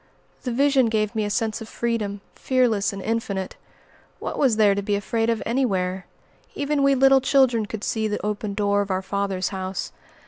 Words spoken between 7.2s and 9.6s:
children could see the open door of our Father's